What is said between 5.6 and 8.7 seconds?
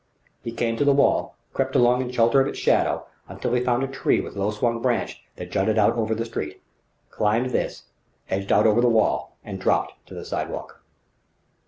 out over the street, climbed this, edged out